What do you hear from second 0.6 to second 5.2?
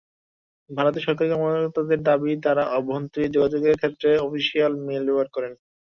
ভারতের সরকারি কর্মকর্তাদের দাবি, তারা অভ্যন্তরীণ যোগাযোগের ক্ষেত্রে অফিশিয়াল মেইল